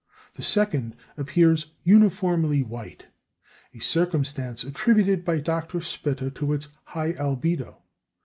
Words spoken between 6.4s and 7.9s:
its high albedo.